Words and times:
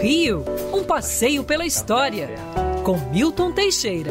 Rio, 0.00 0.42
um 0.72 0.82
passeio 0.82 1.44
pela 1.44 1.66
história, 1.66 2.30
com 2.82 2.96
Milton 3.10 3.52
Teixeira. 3.52 4.10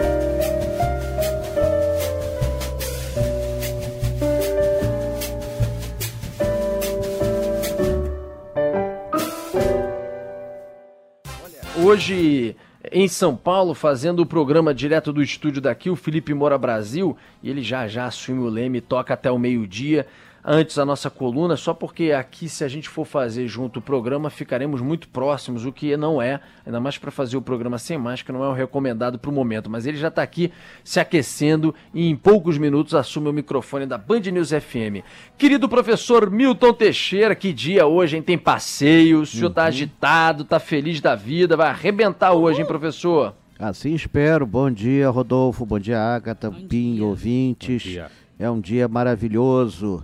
Hoje 11.84 12.56
em 12.92 13.08
São 13.08 13.36
Paulo, 13.36 13.74
fazendo 13.74 14.20
o 14.21 14.26
programa 14.28 14.76
direto 14.76 15.12
do 15.12 15.24
estúdio 15.24 15.60
daqui, 15.60 15.90
o 15.90 15.96
Felipe 15.96 16.36
Moura 16.36 16.58
Brasil, 16.60 17.18
e 17.42 17.50
ele 17.50 17.64
já 17.64 17.88
já 17.88 18.06
assume 18.06 18.42
o 18.42 18.50
leme, 18.50 18.80
toca 18.80 19.16
até 19.16 19.32
o 19.32 19.40
meio-dia 19.40 20.06
antes 20.52 20.79
a 20.79 20.86
nossa 20.86 21.11
coluna, 21.11 21.55
só 21.55 21.75
porque 21.75 22.11
aqui, 22.11 22.50
se 22.50 22.63
a 22.63 22.68
gente 22.68 22.89
for 22.89 23.05
fazer 23.05 23.47
junto 23.47 23.77
o 23.77 23.82
programa, 23.82 24.32
ficaremos 24.32 24.82
muito 24.82 25.07
próximos, 25.07 25.64
o 25.64 25.71
que 25.71 25.95
não 25.95 26.20
é, 26.20 26.39
ainda 26.65 26.79
mais 26.79 26.97
para 26.97 27.11
fazer 27.11 27.37
o 27.37 27.41
programa 27.41 27.78
sem 27.78 28.00
máscara, 28.00 28.36
não 28.36 28.43
é 28.43 28.50
o 28.50 28.54
recomendado 28.54 29.19
para 29.19 29.29
o 29.29 29.33
momento. 29.33 29.69
Mas 29.69 29.86
ele 29.86 29.97
já 29.97 30.07
está 30.07 30.24
aqui 30.24 30.51
se 30.83 31.00
aquecendo 31.00 31.75
e 31.93 32.09
em 32.09 32.16
poucos 32.16 32.58
minutos 32.58 32.95
assume 32.95 33.30
o 33.30 33.33
microfone 33.33 33.86
da 33.86 33.95
Band 33.95 34.22
News 34.22 34.50
FM. 34.50 35.05
Querido 35.38 35.69
professor 35.69 36.31
Milton 36.31 36.73
Teixeira, 36.73 37.36
que 37.36 37.53
dia 37.53 37.86
hoje, 37.86 38.17
hein? 38.17 38.23
Tem 38.23 38.38
passeio, 38.38 39.22
o 39.22 39.25
senhor 39.27 39.50
está 39.50 39.61
uhum. 39.61 39.67
agitado, 39.67 40.41
está 40.41 40.59
feliz 40.59 41.00
da 41.00 41.13
vida, 41.13 41.55
vai 41.55 41.69
arrebentar 41.69 42.33
hoje, 42.33 42.61
hein, 42.61 42.66
professor? 42.66 43.36
Assim 43.59 43.94
espero. 43.94 44.47
Bom 44.47 44.72
dia, 44.72 45.11
Rodolfo. 45.11 45.63
Bom 45.63 45.77
dia, 45.77 46.00
Agatha, 46.00 46.50
Pim, 46.50 47.02
ouvintes. 47.02 48.00
É 48.39 48.50
um 48.50 48.59
dia 48.59 48.88
maravilhoso. 48.88 50.03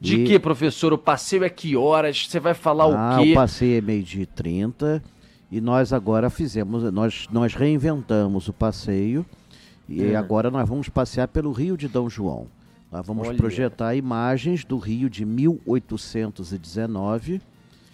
De 0.00 0.16
e... 0.16 0.24
que, 0.24 0.38
professor? 0.38 0.92
O 0.92 0.98
passeio 0.98 1.44
é 1.44 1.50
que 1.50 1.76
horas? 1.76 2.26
Você 2.26 2.40
vai 2.40 2.54
falar 2.54 2.84
ah, 2.84 3.20
o 3.20 3.22
quê? 3.22 3.32
O 3.32 3.34
passeio 3.34 3.78
é 3.78 3.80
meio-dia 3.80 4.22
e 4.22 4.26
30 4.26 5.02
e 5.50 5.60
nós 5.60 5.92
agora 5.92 6.30
fizemos, 6.30 6.84
nós, 6.92 7.26
nós 7.30 7.54
reinventamos 7.54 8.48
o 8.48 8.52
passeio 8.52 9.26
e 9.88 10.04
é. 10.04 10.16
agora 10.16 10.50
nós 10.50 10.68
vamos 10.68 10.88
passear 10.88 11.28
pelo 11.28 11.52
Rio 11.52 11.76
de 11.76 11.86
Dom 11.88 12.08
João. 12.08 12.46
Nós 12.90 13.06
vamos 13.06 13.28
Olha. 13.28 13.36
projetar 13.36 13.94
imagens 13.94 14.64
do 14.64 14.78
Rio 14.78 15.10
de 15.10 15.24
1819 15.24 17.40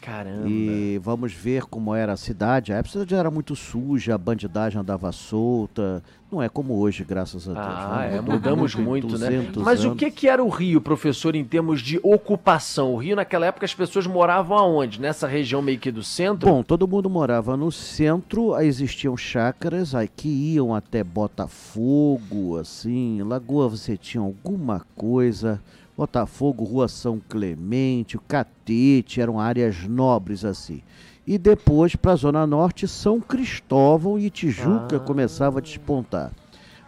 Caramba. 0.00 0.48
E 0.48 0.98
vamos 1.02 1.32
ver 1.32 1.64
como 1.64 1.94
era 1.94 2.12
a 2.12 2.16
cidade. 2.16 2.72
A 2.72 2.82
cidade 2.84 3.14
era 3.14 3.30
muito 3.30 3.56
suja, 3.56 4.14
a 4.14 4.18
bandidagem 4.18 4.80
andava 4.80 5.10
solta. 5.10 6.02
Não 6.30 6.42
é 6.42 6.48
como 6.48 6.74
hoje, 6.78 7.04
graças 7.04 7.48
a 7.48 7.52
Deus. 7.52 7.66
Ah, 7.66 8.04
é, 8.04 8.20
mudamos 8.20 8.74
muito, 8.74 9.16
né? 9.18 9.50
Mas 9.56 9.80
anos. 9.80 9.92
o 9.92 9.96
que, 9.96 10.10
que 10.10 10.28
era 10.28 10.42
o 10.42 10.48
Rio, 10.48 10.80
professor, 10.80 11.34
em 11.34 11.44
termos 11.44 11.80
de 11.80 11.98
ocupação? 12.02 12.94
O 12.94 12.96
Rio, 12.96 13.16
naquela 13.16 13.46
época, 13.46 13.64
as 13.64 13.74
pessoas 13.74 14.06
moravam 14.06 14.58
aonde? 14.58 15.00
Nessa 15.00 15.26
região 15.26 15.62
meio 15.62 15.78
que 15.78 15.90
do 15.90 16.02
centro? 16.02 16.48
Bom, 16.48 16.62
todo 16.62 16.86
mundo 16.86 17.08
morava 17.08 17.56
no 17.56 17.70
centro, 17.70 18.58
existiam 18.60 19.16
chácaras 19.16 19.94
aí 19.94 20.08
que 20.08 20.28
iam 20.28 20.74
até 20.74 21.02
Botafogo, 21.02 22.58
assim, 22.58 23.22
Lagoa 23.22 23.68
você 23.68 23.96
tinha 23.96 24.22
alguma 24.22 24.84
coisa. 24.96 25.60
Botafogo, 25.96 26.64
Rua 26.64 26.88
São 26.88 27.20
Clemente, 27.26 28.16
o 28.16 28.20
Catete, 28.20 29.20
eram 29.20 29.40
áreas 29.40 29.88
nobres 29.88 30.44
assim. 30.44 30.82
E 31.26 31.38
depois, 31.38 31.96
para 31.96 32.12
a 32.12 32.16
Zona 32.16 32.46
Norte, 32.46 32.86
São 32.86 33.20
Cristóvão 33.20 34.18
e 34.18 34.30
Tijuca 34.30 34.96
ah. 34.96 35.00
começava 35.00 35.58
a 35.58 35.62
despontar. 35.62 36.30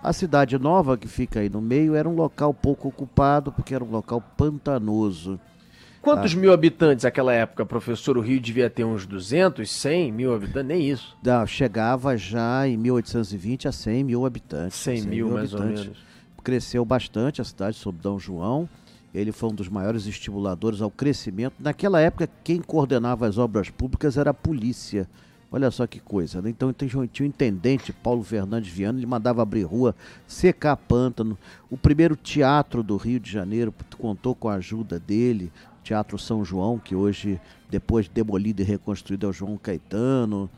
A 0.00 0.12
Cidade 0.12 0.56
Nova, 0.58 0.96
que 0.96 1.08
fica 1.08 1.40
aí 1.40 1.48
no 1.48 1.60
meio, 1.60 1.94
era 1.94 2.08
um 2.08 2.14
local 2.14 2.54
pouco 2.54 2.88
ocupado, 2.88 3.50
porque 3.50 3.74
era 3.74 3.82
um 3.82 3.90
local 3.90 4.22
pantanoso. 4.36 5.40
Quantos 6.00 6.34
ah. 6.34 6.36
mil 6.36 6.52
habitantes 6.52 7.04
naquela 7.04 7.32
época, 7.32 7.66
professor? 7.66 8.16
O 8.16 8.20
Rio 8.20 8.40
devia 8.40 8.70
ter 8.70 8.84
uns 8.84 9.06
200, 9.06 9.68
100 9.68 10.12
mil 10.12 10.32
habitantes, 10.32 10.68
nem 10.68 10.88
isso. 10.88 11.16
Não, 11.24 11.44
chegava 11.46 12.16
já 12.16 12.68
em 12.68 12.76
1820 12.76 13.66
a 13.66 13.72
100 13.72 14.04
mil 14.04 14.24
habitantes. 14.24 14.78
100, 14.78 15.00
100 15.00 15.10
mil, 15.10 15.26
mil, 15.26 15.34
mais 15.34 15.52
habitantes. 15.52 15.80
ou 15.80 15.84
menos. 15.86 16.08
Cresceu 16.44 16.84
bastante 16.84 17.40
a 17.40 17.44
cidade 17.44 17.76
sob 17.76 17.98
Dom 18.00 18.18
João. 18.18 18.68
Ele 19.14 19.32
foi 19.32 19.50
um 19.50 19.54
dos 19.54 19.68
maiores 19.68 20.06
estimuladores 20.06 20.80
ao 20.80 20.90
crescimento. 20.90 21.54
Naquela 21.58 22.00
época, 22.00 22.28
quem 22.44 22.60
coordenava 22.60 23.26
as 23.26 23.38
obras 23.38 23.70
públicas 23.70 24.16
era 24.16 24.30
a 24.30 24.34
polícia. 24.34 25.08
Olha 25.50 25.70
só 25.70 25.86
que 25.86 25.98
coisa, 25.98 26.42
né? 26.42 26.50
Então 26.50 26.72
tinha 26.74 27.00
o 27.00 27.26
intendente 27.26 27.90
Paulo 27.90 28.22
Fernandes 28.22 28.70
Viana, 28.70 28.98
ele 28.98 29.06
mandava 29.06 29.40
abrir 29.40 29.62
rua, 29.62 29.94
secar 30.26 30.76
pântano. 30.76 31.38
O 31.70 31.76
primeiro 31.76 32.14
teatro 32.14 32.82
do 32.82 32.98
Rio 32.98 33.18
de 33.18 33.30
Janeiro 33.30 33.72
contou 33.96 34.34
com 34.34 34.50
a 34.50 34.56
ajuda 34.56 35.00
dele, 35.00 35.50
Teatro 35.82 36.18
São 36.18 36.44
João, 36.44 36.78
que 36.78 36.94
hoje, 36.94 37.40
depois 37.70 38.08
demolido 38.08 38.60
e 38.60 38.64
reconstruído, 38.64 39.24
é 39.24 39.30
o 39.30 39.32
João 39.32 39.56
Caetano. 39.56 40.50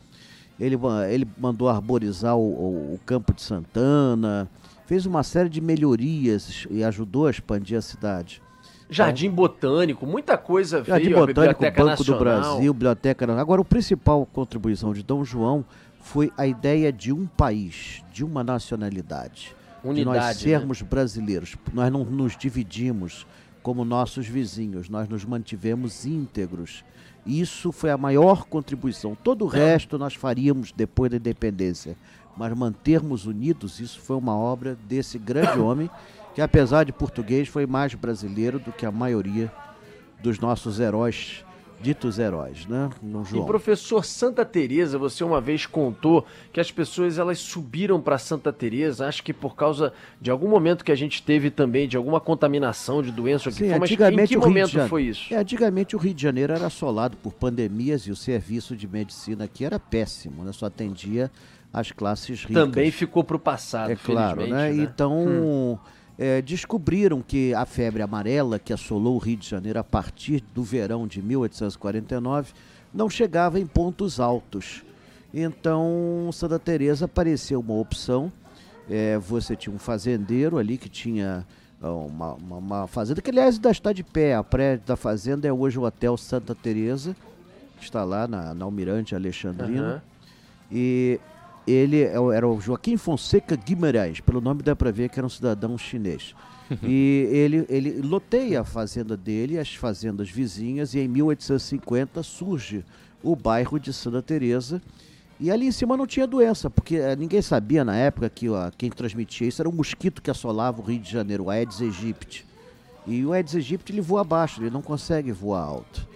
Ele, 0.59 0.77
ele 1.09 1.27
mandou 1.39 1.69
arborizar 1.69 2.37
o, 2.37 2.41
o, 2.41 2.95
o 2.95 3.01
Campo 3.07 3.33
de 3.33 3.43
Santana, 3.43 4.51
fez 4.91 5.07
uma 5.07 5.23
série 5.23 5.49
de 5.49 5.61
melhorias 5.61 6.67
e 6.69 6.83
ajudou 6.83 7.29
a 7.29 7.31
expandir 7.31 7.79
a 7.79 7.81
cidade. 7.81 8.43
Jardim 8.89 9.27
então, 9.27 9.37
Botânico, 9.37 10.05
muita 10.05 10.37
coisa 10.37 10.83
Jardim 10.83 11.11
veio, 11.11 11.27
Botânico, 11.29 11.63
Banco 11.63 11.85
Nacional. 11.85 12.19
do 12.19 12.25
Brasil, 12.25 12.75
Biblioteca 12.75 13.41
Agora, 13.41 13.61
o 13.61 13.65
principal 13.65 14.27
contribuição 14.27 14.93
de 14.93 15.05
Dom 15.05 15.25
João 15.25 15.65
foi 16.01 16.33
a 16.37 16.45
ideia 16.45 16.93
de 16.93 17.13
um 17.13 17.25
país, 17.25 18.03
de 18.13 18.25
uma 18.25 18.43
nacionalidade. 18.43 19.55
Unidade, 19.85 20.01
de 20.01 20.05
nós 20.05 20.27
né? 20.27 20.35
sermos 20.35 20.83
né? 20.83 20.89
brasileiros. 20.91 21.57
Nós 21.73 21.93
não 21.93 22.05
nos 22.05 22.37
dividimos 22.37 23.29
como 23.63 23.85
nossos 23.85 24.27
vizinhos, 24.27 24.89
nós 24.89 25.09
nos 25.09 25.25
mantivemos 25.25 26.05
íntegros. 26.05 26.85
Isso 27.25 27.71
foi 27.71 27.91
a 27.91 27.97
maior 27.97 28.45
contribuição. 28.47 29.15
Todo 29.15 29.47
o 29.47 29.55
é. 29.55 29.73
resto 29.73 29.97
nós 29.97 30.17
faríamos 30.17 30.73
depois 30.73 31.13
da 31.13 31.17
independência 31.17 31.97
mas 32.37 32.53
mantermos 32.55 33.27
unidos, 33.27 33.81
isso 33.81 34.01
foi 34.01 34.17
uma 34.17 34.37
obra 34.37 34.77
desse 34.87 35.19
grande 35.19 35.59
homem, 35.61 35.91
que 36.35 36.41
apesar 36.41 36.85
de 36.85 36.93
português 36.93 37.49
foi 37.49 37.67
mais 37.67 37.95
brasileiro 37.95 38.59
do 38.59 38.73
que 38.73 38.87
a 38.87 38.91
maioria 38.91 39.53
dos 40.23 40.39
nossos 40.39 40.79
heróis, 40.79 41.45
ditos 41.81 42.19
heróis, 42.19 42.67
né? 42.67 42.91
No 43.03 43.25
João. 43.25 43.43
E 43.43 43.47
professor 43.47 44.05
Santa 44.05 44.45
Teresa, 44.45 44.99
você 44.99 45.25
uma 45.25 45.41
vez 45.41 45.65
contou 45.65 46.27
que 46.53 46.61
as 46.61 46.71
pessoas 46.71 47.19
elas 47.19 47.39
subiram 47.39 48.01
para 48.01 48.19
Santa 48.19 48.53
Teresa, 48.53 49.09
acho 49.09 49.23
que 49.23 49.33
por 49.33 49.57
causa 49.57 49.93
de 50.21 50.31
algum 50.31 50.49
momento 50.49 50.85
que 50.85 50.93
a 50.93 50.97
gente 50.97 51.23
teve 51.23 51.51
também 51.51 51.89
de 51.89 51.97
alguma 51.97 52.21
contaminação 52.21 53.03
de 53.03 53.11
doença 53.11 53.51
Sim, 53.51 53.71
Mas 53.71 53.83
antigamente 53.83 54.35
em 54.35 54.41
que 54.41 54.47
momento 54.47 54.69
Janeiro, 54.69 54.91
foi 54.91 55.05
isso? 55.05 55.33
É, 55.33 55.39
antigamente 55.39 55.97
o 55.97 55.99
Rio 55.99 56.13
de 56.13 56.23
Janeiro 56.23 56.53
era 56.53 56.67
assolado 56.67 57.17
por 57.17 57.33
pandemias 57.33 58.03
e 58.03 58.11
o 58.11 58.17
serviço 58.17 58.77
de 58.77 58.87
medicina 58.87 59.45
aqui 59.45 59.65
era 59.65 59.79
péssimo, 59.79 60.45
né? 60.45 60.53
Só 60.53 60.67
atendia 60.67 61.31
as 61.73 61.93
classes 61.93 62.45
ricas. 62.45 62.65
Também 62.65 62.91
ficou 62.91 63.23
para 63.23 63.37
o 63.37 63.41
passado, 63.41 63.91
é 63.91 63.97
claro, 63.97 64.43
né? 64.43 64.71
né? 64.71 64.75
Então 64.75 65.27
hum. 65.27 65.79
é, 66.19 66.43
descobriram 66.43 67.23
que 67.23 67.55
a 67.55 67.65
febre 67.65 68.03
amarela 68.03 68.59
que 68.59 68.73
assolou 68.73 69.15
o 69.15 69.19
Rio 69.19 69.37
de 69.37 69.49
Janeiro 69.49 69.79
a 69.79 69.85
partir 69.85 70.43
do 70.55 70.63
verão 70.63 71.07
de 71.07 71.23
1849 71.23 72.53
não 72.93 73.09
chegava 73.09 73.61
em 73.61 73.67
pontos 73.67 74.19
altos. 74.19 74.83
Então 75.33 76.29
Santa 76.33 76.59
Teresa 76.59 77.07
pareceu 77.07 77.61
uma 77.61 77.75
opção. 77.75 78.33
É, 78.89 79.17
você 79.19 79.55
tinha 79.55 79.75
um 79.75 79.79
fazendeiro 79.79 80.59
ali 80.59 80.77
que 80.77 80.89
tinha 80.89 81.47
uma, 81.81 82.35
uma, 82.35 82.57
uma, 82.57 82.87
fazenda, 82.87 83.23
que 83.23 83.31
aliás 83.31 83.55
ainda 83.55 83.71
está 83.71 83.93
de 83.93 84.03
pé. 84.03 84.35
A 84.35 84.43
prédio 84.43 84.85
da 84.87 84.97
fazenda 84.97 85.47
é 85.47 85.53
hoje 85.53 85.79
o 85.79 85.83
Hotel 85.83 86.17
Santa 86.17 86.55
Teresa, 86.55 87.17
que 87.79 87.85
está 87.85 88.03
lá 88.03 88.27
na, 88.27 88.53
na 88.53 88.65
Almirante 88.65 89.15
Alexandrina. 89.15 89.95
Uhum. 89.95 90.01
E 90.73 91.21
ele 91.67 92.03
é 92.03 92.15
era 92.35 92.47
o 92.47 92.61
Joaquim 92.61 92.97
Fonseca 92.97 93.57
Guimarães, 93.57 94.21
pelo 94.21 94.41
nome 94.41 94.63
dá 94.63 94.75
para 94.75 94.91
ver 94.91 95.09
que 95.09 95.19
era 95.19 95.27
um 95.27 95.31
cidadão 95.31 95.77
chinês. 95.77 96.35
e 96.83 97.29
ele, 97.31 97.67
ele 97.69 98.01
loteia 98.01 98.61
a 98.61 98.65
fazenda 98.65 99.17
dele, 99.17 99.59
as 99.59 99.75
fazendas 99.75 100.31
vizinhas, 100.31 100.95
e 100.95 101.01
em 101.01 101.09
1850 101.09 102.23
surge 102.23 102.85
o 103.23 103.35
bairro 103.35 103.79
de 103.79 103.93
Santa 103.93 104.23
Teresa. 104.23 104.81
E 105.39 105.51
ali 105.51 105.67
em 105.67 105.73
cima 105.73 105.97
não 105.97 106.07
tinha 106.07 106.27
doença, 106.27 106.69
porque 106.69 106.97
eh, 106.97 107.17
ninguém 107.17 107.41
sabia 107.41 107.83
na 107.83 107.97
época 107.97 108.29
que 108.29 108.49
ó, 108.49 108.71
quem 108.77 108.91
transmitia 108.91 109.49
isso 109.49 109.63
era 109.63 109.69
um 109.69 109.73
mosquito 109.73 110.21
que 110.21 110.31
assolava 110.31 110.83
o 110.83 110.85
Rio 110.85 111.01
de 111.01 111.11
Janeiro, 111.11 111.45
o 111.45 111.51
Aedes 111.51 111.81
aegypti. 111.81 112.47
E 113.07 113.25
o 113.25 113.33
Aedes 113.33 113.55
aegypti 113.55 113.91
ele 113.91 114.03
voa 114.03 114.21
abaixo, 114.21 114.63
ele 114.63 114.71
não 114.71 114.83
consegue 114.83 115.33
voar 115.33 115.63
alto. 115.63 116.07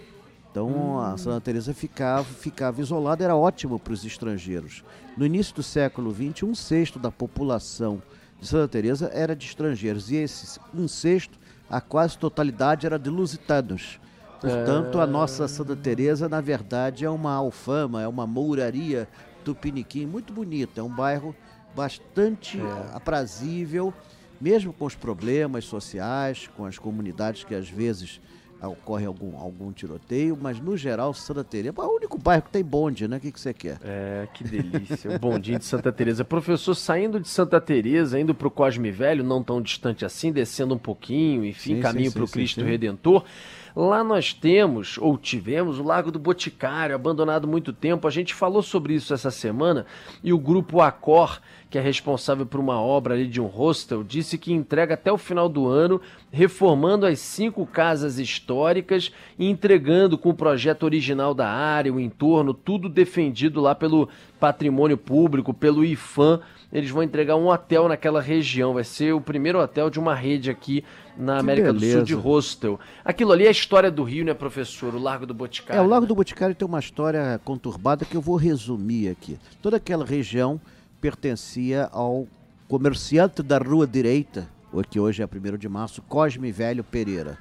Então 0.55 0.69
hum. 0.69 0.99
a 0.99 1.17
Santa 1.17 1.41
Teresa 1.41 1.73
ficava, 1.73 2.23
ficava 2.23 2.79
isolada, 2.79 3.21
era 3.21 3.35
ótimo 3.35 3.77
para 3.77 3.91
os 3.91 4.05
estrangeiros. 4.05 4.85
No 5.17 5.25
início 5.25 5.53
do 5.53 5.61
século 5.61 6.15
XX, 6.15 6.43
um 6.43 6.55
sexto 6.55 6.97
da 6.97 7.11
população 7.11 8.01
de 8.39 8.47
Santa 8.47 8.69
Teresa 8.69 9.11
era 9.13 9.35
de 9.35 9.45
estrangeiros 9.45 10.09
e 10.09 10.15
esse 10.15 10.57
um 10.73 10.87
sexto, 10.87 11.37
a 11.69 11.81
quase 11.81 12.17
totalidade 12.17 12.85
era 12.85 12.97
de 12.97 13.09
lusitanos. 13.09 13.99
Portanto, 14.39 15.01
a 15.01 15.05
nossa 15.05 15.45
Santa 15.49 15.75
Teresa, 15.75 16.29
na 16.29 16.39
verdade, 16.39 17.03
é 17.03 17.09
uma 17.09 17.33
alfama, 17.33 18.01
é 18.01 18.07
uma 18.07 18.25
mouraria 18.25 19.09
tupiniquim 19.43 20.05
muito 20.05 20.31
bonita, 20.31 20.79
é 20.79 20.83
um 20.83 20.89
bairro 20.89 21.35
bastante 21.75 22.61
é. 22.61 22.95
aprazível, 22.95 23.93
mesmo 24.39 24.71
com 24.71 24.85
os 24.85 24.95
problemas 24.95 25.65
sociais, 25.65 26.49
com 26.55 26.65
as 26.65 26.79
comunidades 26.79 27.43
que 27.43 27.53
às 27.53 27.69
vezes 27.69 28.21
ocorre 28.67 29.05
algum, 29.05 29.37
algum 29.37 29.71
tiroteio, 29.71 30.37
mas 30.39 30.59
no 30.59 30.75
geral 30.77 31.13
Santa 31.13 31.43
Teresa 31.43 31.73
é 31.77 31.81
o 31.81 31.95
único 31.95 32.17
bairro 32.17 32.43
que 32.43 32.51
tem 32.51 32.63
bonde, 32.63 33.07
né? 33.07 33.17
O 33.17 33.19
que, 33.19 33.31
que 33.31 33.39
você 33.39 33.53
quer? 33.53 33.77
É, 33.83 34.27
que 34.33 34.43
delícia, 34.43 35.11
o 35.11 35.19
bondinho 35.19 35.59
de 35.59 35.65
Santa 35.65 35.91
Teresa. 35.91 36.23
Professor, 36.23 36.75
saindo 36.75 37.19
de 37.19 37.27
Santa 37.27 37.59
Teresa, 37.59 38.19
indo 38.19 38.33
para 38.33 38.47
o 38.47 38.51
Cosme 38.51 38.91
Velho, 38.91 39.23
não 39.23 39.43
tão 39.43 39.61
distante 39.61 40.05
assim, 40.05 40.31
descendo 40.31 40.75
um 40.75 40.77
pouquinho, 40.77 41.45
enfim, 41.45 41.75
sim, 41.75 41.81
caminho 41.81 42.11
para 42.11 42.23
o 42.23 42.27
Cristo 42.27 42.61
sim. 42.61 42.67
Redentor. 42.67 43.23
Lá 43.75 44.05
nós 44.05 44.33
temos, 44.33 44.97
ou 44.97 45.17
tivemos, 45.17 45.79
o 45.79 45.83
Lago 45.83 46.09
do 46.09 46.17
Boticário, 46.17 46.95
abandonado 46.95 47.45
muito 47.45 47.73
tempo. 47.73 48.07
A 48.07 48.11
gente 48.11 48.33
falou 48.33 48.61
sobre 48.61 48.93
isso 48.93 49.13
essa 49.13 49.29
semana 49.29 49.85
e 50.23 50.31
o 50.31 50.39
grupo 50.39 50.79
Acor, 50.79 51.41
que 51.69 51.77
é 51.77 51.81
responsável 51.81 52.45
por 52.45 52.61
uma 52.61 52.79
obra 52.79 53.15
ali 53.15 53.27
de 53.27 53.41
um 53.41 53.47
hostel, 53.47 54.01
disse 54.01 54.37
que 54.37 54.53
entrega 54.53 54.93
até 54.93 55.11
o 55.11 55.17
final 55.17 55.49
do 55.49 55.67
ano, 55.67 55.99
reformando 56.31 57.05
as 57.05 57.19
cinco 57.19 57.65
casas 57.65 58.17
históricas 58.17 59.11
e 59.37 59.49
entregando 59.49 60.17
com 60.17 60.29
o 60.29 60.33
projeto 60.33 60.83
original 60.83 61.33
da 61.33 61.49
área, 61.49 61.93
o 61.93 61.99
entorno, 61.99 62.53
tudo 62.53 62.87
defendido 62.87 63.59
lá 63.59 63.75
pelo 63.75 64.07
patrimônio 64.39 64.97
público, 64.97 65.53
pelo 65.53 65.83
IFAM. 65.83 66.39
Eles 66.75 66.89
vão 66.89 67.01
entregar 67.01 67.37
um 67.37 67.47
hotel 67.47 67.87
naquela 67.87 68.19
região. 68.19 68.73
Vai 68.73 68.83
ser 68.83 69.13
o 69.13 69.21
primeiro 69.21 69.57
hotel 69.61 69.89
de 69.89 69.97
uma 69.97 70.13
rede 70.13 70.51
aqui 70.51 70.83
na 71.17 71.35
que 71.35 71.39
América 71.39 71.71
beleza. 71.71 71.93
do 71.93 71.97
Sul 71.99 72.05
de 72.05 72.13
hostel. 72.13 72.79
Aquilo 73.05 73.31
ali 73.31 73.45
é 73.45 73.47
a 73.47 73.51
história 73.51 73.89
do 73.89 74.03
Rio, 74.03 74.25
né, 74.25 74.33
professor? 74.33 74.93
O 74.93 74.99
Largo 74.99 75.25
do 75.25 75.33
Boticário. 75.33 75.81
É, 75.81 75.81
o 75.81 75.87
Largo 75.87 76.05
do 76.05 76.13
Boticário 76.13 76.53
tem 76.53 76.67
uma 76.67 76.79
história 76.79 77.39
conturbada 77.45 78.03
que 78.03 78.17
eu 78.17 78.19
vou 78.19 78.35
resumir 78.35 79.07
aqui. 79.07 79.39
Toda 79.61 79.77
aquela 79.77 80.03
região 80.03 80.59
pertencia 80.99 81.87
ao 81.93 82.27
comerciante 82.67 83.41
da 83.41 83.57
Rua 83.57 83.87
Direita, 83.87 84.45
que 84.89 84.99
hoje 84.99 85.23
é 85.23 85.25
1 85.25 85.57
de 85.57 85.69
março, 85.69 86.01
Cosme 86.01 86.51
Velho 86.51 86.83
Pereira. 86.83 87.37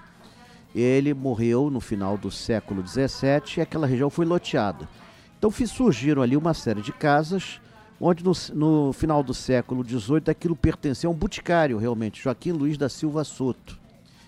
Ele 0.72 1.12
morreu 1.12 1.70
no 1.70 1.80
final 1.80 2.16
do 2.16 2.30
século 2.30 2.87
XVII 2.87 3.56
e 3.56 3.60
aquela 3.60 3.88
região 3.88 4.08
foi 4.08 4.26
loteada. 4.26 4.88
Então 5.37 5.50
surgiram 5.50 6.22
ali 6.22 6.37
uma 6.37 6.54
série 6.54 6.80
de 6.80 6.92
casas 6.92 7.60
onde 8.00 8.25
no, 8.25 8.32
no 8.55 8.93
final 8.93 9.23
do 9.23 9.35
século 9.35 9.85
XVIII 9.87 10.23
aquilo 10.29 10.56
pertencia 10.56 11.08
a 11.08 11.11
um 11.11 11.14
boticário, 11.14 11.79
realmente, 11.79 12.23
Joaquim 12.23 12.52
Luiz 12.52 12.76
da 12.76 12.88
Silva 12.88 13.25
Soto, 13.25 13.79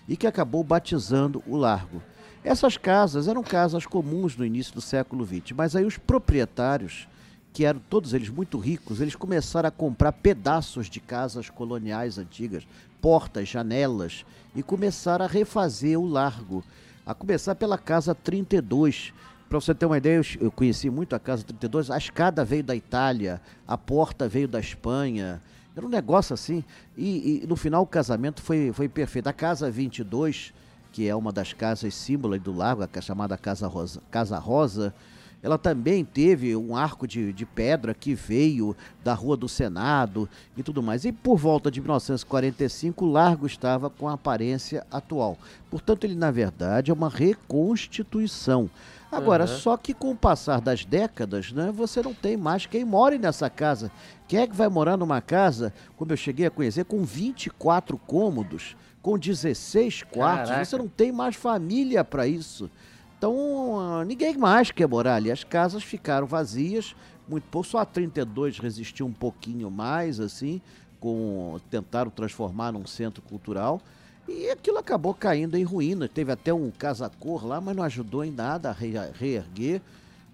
e 0.07 0.15
que 0.15 0.27
acabou 0.27 0.63
batizando 0.63 1.43
o 1.45 1.55
largo. 1.55 2.01
Essas 2.43 2.77
casas 2.77 3.27
eram 3.27 3.43
casas 3.43 3.85
comuns 3.85 4.37
no 4.37 4.45
início 4.45 4.73
do 4.73 4.81
século 4.81 5.25
XX, 5.25 5.51
mas 5.55 5.75
aí 5.75 5.83
os 5.83 5.97
proprietários, 5.97 7.07
que 7.51 7.65
eram 7.65 7.81
todos 7.89 8.13
eles 8.13 8.29
muito 8.29 8.57
ricos, 8.57 9.01
eles 9.01 9.15
começaram 9.15 9.67
a 9.67 9.71
comprar 9.71 10.13
pedaços 10.13 10.89
de 10.89 10.99
casas 10.99 11.49
coloniais 11.49 12.17
antigas, 12.17 12.65
portas, 13.01 13.49
janelas, 13.49 14.25
e 14.55 14.63
começaram 14.63 15.25
a 15.25 15.27
refazer 15.27 15.99
o 15.99 16.05
largo. 16.05 16.63
A 17.05 17.13
começar 17.13 17.55
pela 17.55 17.77
Casa 17.77 18.13
32, 18.15 19.13
para 19.47 19.59
você 19.59 19.73
ter 19.73 19.85
uma 19.85 19.97
ideia, 19.97 20.21
eu 20.39 20.51
conheci 20.51 20.89
muito 20.89 21.15
a 21.15 21.19
Casa 21.19 21.43
32, 21.43 21.89
a 21.89 21.97
escada 21.97 22.43
veio 22.43 22.63
da 22.63 22.75
Itália, 22.75 23.41
a 23.67 23.77
porta 23.77 24.27
veio 24.27 24.47
da 24.47 24.59
Espanha. 24.59 25.41
Era 25.75 25.85
um 25.85 25.89
negócio 25.89 26.33
assim. 26.33 26.63
E, 26.97 27.41
e 27.43 27.47
no 27.47 27.55
final 27.55 27.83
o 27.83 27.87
casamento 27.87 28.41
foi, 28.41 28.71
foi 28.73 28.89
perfeito. 28.89 29.27
A 29.27 29.33
Casa 29.33 29.69
22, 29.71 30.53
que 30.91 31.07
é 31.07 31.15
uma 31.15 31.31
das 31.31 31.53
casas 31.53 31.93
símbolo 31.93 32.37
do 32.39 32.51
lago, 32.51 32.83
a 32.83 33.01
chamada 33.01 33.37
Casa 33.37 33.67
Rosa, 33.67 34.01
Casa 34.11 34.37
Rosa 34.37 34.93
ela 35.41 35.57
também 35.57 36.03
teve 36.03 36.55
um 36.55 36.75
arco 36.75 37.07
de, 37.07 37.31
de 37.31 37.45
pedra 37.45 37.93
que 37.93 38.15
veio 38.15 38.75
da 39.03 39.13
Rua 39.13 39.37
do 39.37 39.47
Senado 39.47 40.27
e 40.55 40.63
tudo 40.63 40.81
mais. 40.81 41.05
E 41.05 41.11
por 41.11 41.37
volta 41.37 41.69
de 41.69 41.79
1945, 41.79 43.05
o 43.05 43.11
largo 43.11 43.45
estava 43.45 43.89
com 43.89 44.07
a 44.07 44.13
aparência 44.13 44.85
atual. 44.91 45.37
Portanto, 45.69 46.03
ele, 46.05 46.15
na 46.15 46.31
verdade, 46.31 46.91
é 46.91 46.93
uma 46.93 47.09
reconstituição. 47.09 48.69
Agora, 49.11 49.43
uhum. 49.43 49.47
só 49.47 49.77
que 49.77 49.93
com 49.93 50.11
o 50.11 50.15
passar 50.15 50.59
das 50.59 50.83
décadas, 50.83 51.51
né, 51.51 51.71
você 51.73 52.01
não 52.01 52.13
tem 52.13 52.35
mais 52.35 52.65
quem 52.65 52.83
more 52.83 53.17
nessa 53.17 53.49
casa. 53.49 53.89
Quem 54.27 54.39
é 54.39 54.47
que 54.47 54.55
vai 54.55 54.67
morar 54.67 54.97
numa 54.97 55.21
casa, 55.21 55.73
como 55.95 56.11
eu 56.11 56.17
cheguei 56.17 56.47
a 56.47 56.51
conhecer, 56.51 56.83
com 56.83 57.05
24 57.05 57.97
cômodos, 57.99 58.75
com 59.01 59.17
16 59.17 60.03
quartos? 60.03 60.49
Caraca. 60.49 60.65
Você 60.65 60.77
não 60.77 60.89
tem 60.89 61.11
mais 61.11 61.35
família 61.35 62.03
para 62.03 62.27
isso. 62.27 62.69
Então, 63.17 64.03
ninguém 64.05 64.37
mais 64.37 64.69
quer 64.71 64.87
morar 64.87 65.15
ali. 65.15 65.31
As 65.31 65.43
casas 65.43 65.83
ficaram 65.83 66.27
vazias, 66.27 66.95
muito 67.27 67.45
pouco, 67.49 67.67
só 67.67 67.79
a 67.79 67.85
32 67.85 68.59
resistiu 68.59 69.07
um 69.07 69.13
pouquinho 69.13 69.71
mais, 69.71 70.19
assim, 70.19 70.61
com 70.99 71.59
tentaram 71.69 72.11
transformar 72.11 72.71
num 72.71 72.85
centro 72.85 73.21
cultural. 73.23 73.81
E 74.27 74.49
aquilo 74.49 74.77
acabou 74.77 75.13
caindo 75.13 75.55
em 75.55 75.63
ruína. 75.63 76.07
Teve 76.07 76.31
até 76.31 76.53
um 76.53 76.69
casa-cor 76.69 77.45
lá, 77.45 77.59
mas 77.59 77.75
não 77.75 77.83
ajudou 77.83 78.23
em 78.23 78.31
nada 78.31 78.69
a 78.69 78.73
reerguer. 78.73 79.81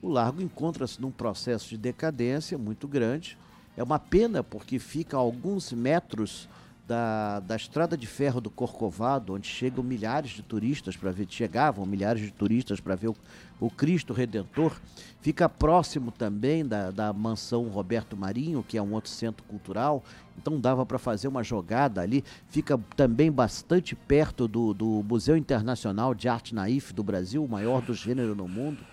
O 0.01 0.09
largo 0.09 0.41
encontra-se 0.41 0.99
num 0.99 1.11
processo 1.11 1.69
de 1.69 1.77
decadência 1.77 2.57
muito 2.57 2.87
grande. 2.87 3.37
É 3.77 3.83
uma 3.83 3.99
pena 3.99 4.43
porque 4.43 4.77
fica 4.77 5.15
a 5.15 5.19
alguns 5.19 5.71
metros 5.71 6.49
da, 6.87 7.39
da 7.39 7.55
estrada 7.55 7.95
de 7.95 8.05
ferro 8.05 8.41
do 8.41 8.49
Corcovado, 8.49 9.33
onde 9.33 9.47
chegam 9.47 9.83
milhares 9.83 10.31
de 10.31 10.41
turistas 10.41 10.97
para 10.97 11.11
ver, 11.11 11.25
chegavam 11.29 11.85
milhares 11.85 12.21
de 12.21 12.31
turistas 12.31 12.79
para 12.79 12.95
ver 12.95 13.09
o, 13.09 13.15
o, 13.59 13.69
Cristo 13.69 14.13
Redentor. 14.13 14.79
Fica 15.21 15.47
próximo 15.47 16.11
também 16.11 16.65
da, 16.65 16.91
da 16.91 17.13
mansão 17.13 17.69
Roberto 17.69 18.17
Marinho, 18.17 18.63
que 18.67 18.77
é 18.77 18.81
um 18.81 18.93
outro 18.93 19.09
centro 19.09 19.43
cultural, 19.45 20.03
então 20.37 20.59
dava 20.59 20.85
para 20.85 20.99
fazer 20.99 21.29
uma 21.29 21.43
jogada 21.43 22.01
ali. 22.01 22.23
Fica 22.49 22.77
também 22.97 23.31
bastante 23.31 23.95
perto 23.95 24.47
do, 24.47 24.73
do 24.73 25.03
Museu 25.07 25.37
Internacional 25.37 26.13
de 26.13 26.27
Arte 26.27 26.53
Naif 26.53 26.93
do 26.93 27.03
Brasil, 27.03 27.43
o 27.43 27.49
maior 27.49 27.81
do 27.81 27.93
gênero 27.93 28.35
no 28.35 28.47
mundo. 28.47 28.92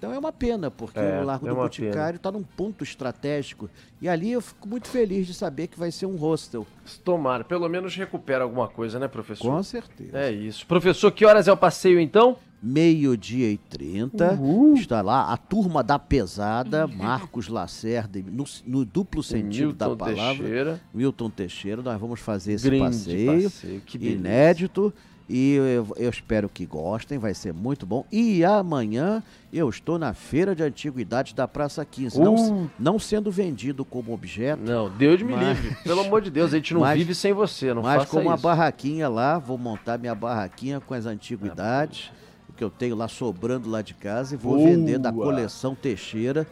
Então 0.00 0.14
é 0.14 0.18
uma 0.18 0.32
pena, 0.32 0.70
porque 0.70 0.98
é, 0.98 1.20
o 1.20 1.26
Largo 1.26 1.46
é 1.46 1.50
do 1.50 1.56
Boticário 1.56 2.16
está 2.16 2.32
num 2.32 2.42
ponto 2.42 2.82
estratégico. 2.82 3.68
E 4.00 4.08
ali 4.08 4.32
eu 4.32 4.40
fico 4.40 4.66
muito 4.66 4.88
feliz 4.88 5.26
de 5.26 5.34
saber 5.34 5.66
que 5.66 5.78
vai 5.78 5.90
ser 5.92 6.06
um 6.06 6.16
hostel. 6.16 6.66
Tomara, 7.04 7.44
pelo 7.44 7.68
menos 7.68 7.94
recupera 7.94 8.44
alguma 8.44 8.66
coisa, 8.66 8.98
né, 8.98 9.06
professor? 9.08 9.50
Com 9.50 9.62
certeza. 9.62 10.18
É 10.18 10.32
isso. 10.32 10.66
Professor, 10.66 11.12
que 11.12 11.26
horas 11.26 11.48
é 11.48 11.52
o 11.52 11.56
passeio 11.56 12.00
então? 12.00 12.38
Meio-dia 12.62 13.50
e 13.50 13.58
trinta. 13.58 14.38
Está 14.74 15.02
lá 15.02 15.34
a 15.34 15.36
turma 15.36 15.82
da 15.82 15.98
pesada, 15.98 16.86
Marcos 16.86 17.48
Lacerda, 17.48 18.22
no, 18.26 18.44
no 18.66 18.86
duplo 18.86 19.22
sentido 19.22 19.66
Milton 19.66 19.88
da 19.90 19.96
palavra. 19.96 20.42
Teixeira. 20.42 20.80
Milton 20.94 21.28
Teixeira. 21.28 21.82
Nós 21.82 22.00
vamos 22.00 22.20
fazer 22.20 22.54
esse 22.54 22.78
passeio, 22.78 23.50
passeio 23.50 23.82
inédito. 24.00 24.94
E 25.32 25.54
eu, 25.54 25.86
eu, 25.96 26.10
espero 26.10 26.48
que 26.48 26.66
gostem, 26.66 27.16
vai 27.16 27.32
ser 27.34 27.54
muito 27.54 27.86
bom. 27.86 28.04
E 28.10 28.44
amanhã 28.44 29.22
eu 29.52 29.68
estou 29.68 29.96
na 29.96 30.12
Feira 30.12 30.56
de 30.56 30.62
Antiguidades 30.64 31.34
da 31.34 31.46
Praça 31.46 31.84
15. 31.84 32.18
Uh. 32.18 32.24
Não, 32.24 32.70
não 32.76 32.98
sendo 32.98 33.30
vendido 33.30 33.84
como 33.84 34.12
objeto. 34.12 34.60
Não, 34.60 34.90
Deus 34.90 35.22
me 35.22 35.32
mas... 35.32 35.56
livre. 35.56 35.76
Pelo 35.84 36.00
amor 36.00 36.20
de 36.20 36.32
Deus, 36.32 36.52
a 36.52 36.56
gente 36.56 36.74
não 36.74 36.80
mas, 36.80 36.98
vive 36.98 37.14
sem 37.14 37.32
você, 37.32 37.72
não 37.72 37.82
Mas 37.82 38.06
com 38.06 38.18
uma 38.18 38.36
barraquinha 38.36 39.08
lá, 39.08 39.38
vou 39.38 39.56
montar 39.56 39.98
minha 39.98 40.16
barraquinha 40.16 40.80
com 40.80 40.94
as 40.94 41.06
antiguidades. 41.06 42.10
Que 42.56 42.64
eu 42.64 42.70
tenho 42.70 42.96
lá 42.96 43.06
sobrando 43.06 43.70
lá 43.70 43.80
de 43.80 43.94
casa 43.94 44.34
e 44.34 44.36
vou 44.36 44.56
Boa. 44.56 44.68
vender 44.68 44.98
da 44.98 45.12
coleção 45.12 45.76
Teixeira 45.76 46.46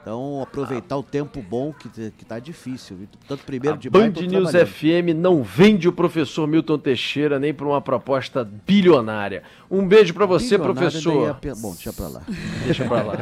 então, 0.00 0.40
aproveitar 0.42 0.96
o 0.96 1.02
tempo 1.02 1.42
bom 1.42 1.72
que, 1.72 1.88
que 2.10 2.24
tá 2.24 2.38
difícil. 2.38 2.96
Tanto 3.26 3.44
primeiro 3.44 3.76
a 3.76 3.78
de 3.78 3.90
Band 3.90 4.12
News 4.26 4.52
FM 4.52 5.14
não 5.16 5.42
vende 5.42 5.88
o 5.88 5.92
professor 5.92 6.46
Milton 6.46 6.78
Teixeira 6.78 7.38
nem 7.38 7.52
para 7.52 7.66
uma 7.66 7.80
proposta 7.80 8.48
bilionária. 8.66 9.42
Um 9.70 9.86
beijo 9.86 10.14
para 10.14 10.24
você, 10.26 10.56
bilionária 10.56 10.58
professor. 10.58 11.38
Ia... 11.44 11.54
Bom, 11.56 11.72
deixa 11.72 11.92
para 11.92 12.08
lá. 12.08 12.22
Deixa 12.64 12.84
para 12.84 13.02
lá. 13.02 13.14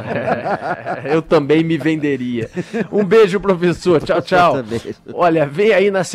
É, 1.05 1.11
eu 1.15 1.23
também 1.23 1.65
me 1.65 1.77
venderia. 1.77 2.51
Um 2.91 3.05
beijo, 3.05 3.41
professor. 3.41 4.01
Tchau, 4.07 4.23
tchau. 4.23 4.55
Olha, 5.13 5.47
vem 5.47 5.73
aí 5.73 5.91
na 5.91 6.05
sequência 6.05 6.15